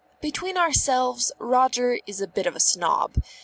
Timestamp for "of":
2.47-2.55